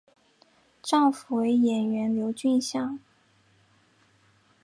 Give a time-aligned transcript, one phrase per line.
[0.81, 2.97] 丈夫为演员刘俊相。